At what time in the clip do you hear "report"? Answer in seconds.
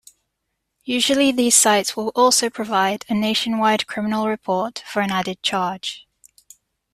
4.27-4.81